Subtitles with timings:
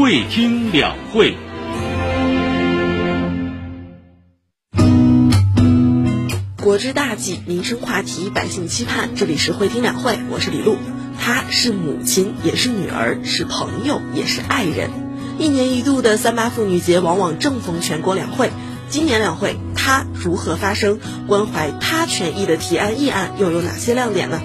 [0.00, 1.36] 会听两会。
[6.56, 9.10] 国之大计，民生话题，百姓期盼。
[9.14, 10.78] 这里是会听两会，我是李璐。
[11.20, 14.88] 她是母亲，也是女儿，是朋友，也是爱人。
[15.38, 18.50] 一年一度的三八妇女节往往正逢全国两会。
[18.88, 20.98] 今年两会，她如何发声？
[21.26, 24.40] 关怀她权益的提案议案又有哪些亮点呢？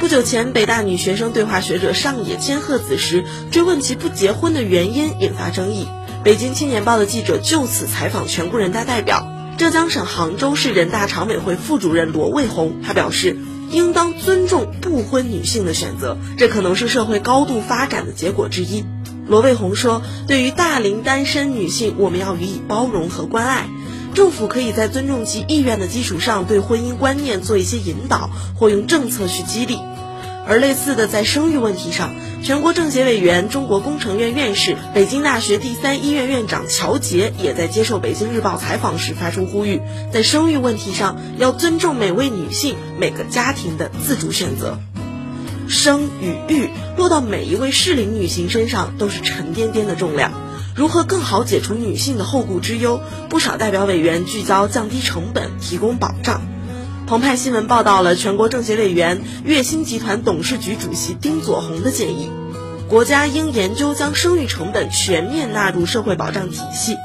[0.00, 5.86] 不久前，北大女学生对话学者上野千鹤子时，追问其不结婚的原因，引发争议。
[6.24, 13.36] 北京青年报的记者就此采访全国人大代表、浙江省杭州市人大常委会副主任罗卫红，他表示，
[13.70, 18.86] 应当尊重不婚女性的选择，这可能是社会高度发展的结果之一。
[19.26, 23.68] 罗卫红说，对于大龄单身女性，我们要予以包容和关爱。
[24.14, 29.78] 政府可以在尊重其意愿的基础上，对婚姻观念做一些引导，或用政策去激励。
[30.46, 39.80] 而类似的，在生育问题上，全国政协委员、中国工程院院士、北京大学第三医院院长乔杰也在接受《北京日报》采访时发出呼吁：
[40.12, 44.78] 在生育问题上，要尊重每位女性、每个家庭的自主选择。
[45.68, 50.32] 生与育落到每一位适龄女性身上都是沉甸甸的重量。
[50.80, 53.02] 如何更好解除女性的后顾之忧？
[53.28, 56.40] 不少代表委员聚焦降低成本、提供保障。
[57.06, 62.30] 澎湃新闻报道了全国政协委员、悦兴集团董事局主席丁佐宏的建议：
[62.88, 66.96] 国家应研究将生育成本全面纳入社会保障体系，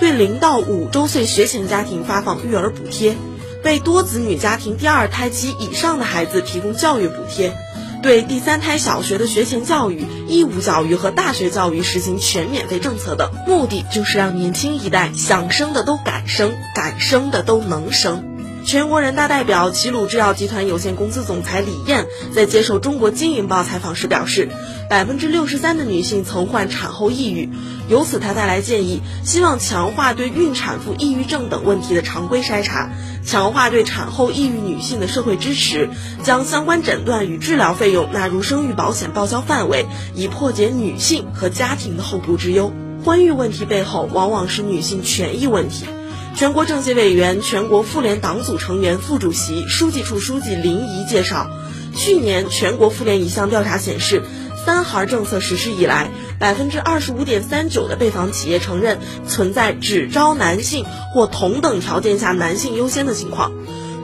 [0.00, 3.14] 对零到五周岁学前家庭发放育儿补贴，
[3.62, 7.56] 为多子女家庭第二胎及以上的孩子提供教育补贴。
[8.02, 18.29] 对第三胎小学的学前教育、义务教育和大学教育实行全免费政策的，目的就是让年轻一代想生的都敢生，敢生的都能生。
[18.64, 24.48] 全国人大代表、齐鲁制药集团有限公司总裁李艳在接受《中国经营报》采访时表示，
[24.88, 27.48] 百分之六十三的女性曾患产后抑郁，
[27.88, 32.90] 由此她带来建议，希望强化对孕产妇抑郁症等问题的常规筛查，
[33.24, 35.88] 强化对产后抑郁女性的社会支持，
[36.22, 42.72] 将相关诊断与治疗费用纳入生育保险报销范围，以破解女性和家庭的后顾之忧。
[43.04, 45.86] 婚育问题背后往往是女性权益问题。
[46.36, 51.50] 全国政协委员、全国妇联党组成员、副主席、书记处书记林怡介绍，
[51.94, 54.22] 去年全国妇联一项调查显示，
[54.64, 63.52] 三孩政策实施以来，百分之二十五点三九的被访企业承认存在只招男性或同等条件下男性优先的情况。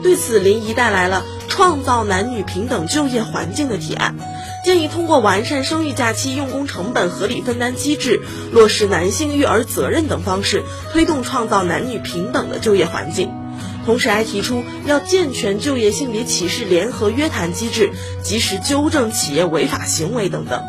[0.07, 4.15] 对此，林怡带来了创造男女平等就业环境的提案。
[4.63, 8.21] 建议通过完善生育假期用工成本合理分担机制、
[8.53, 10.63] 落实男性育儿责任等方式，
[10.93, 13.31] 推动创造男女平等的就业环境。
[13.85, 17.91] 同时还提出要健全就业性别歧视联合约谈机制，
[18.23, 20.63] 及时纠正企业违法行为等等。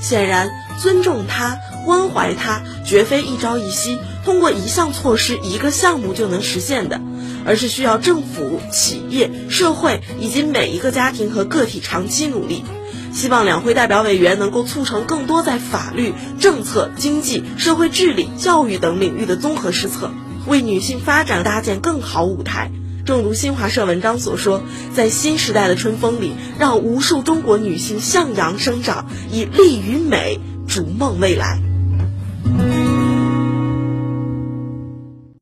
[0.00, 7.00] 显然，尊重他、关怀他，绝非一朝一夕，通过一项措施、一个项目就能实现的，
[7.48, 12.62] 而是需要政府、企业、社会以及每一个家庭和个体长期努力。
[13.10, 20.10] 希望两会代表委员能够促成更多在法律、政策、经济社会治理、教育等领域的综合施策，
[20.46, 22.70] 为女性发展搭建更好舞台。
[23.06, 24.62] 正如新华社文章所说，
[24.94, 30.38] 在新时代的春风里，让无数中国女性向阳生长，以力与美
[30.68, 31.67] 逐梦未来。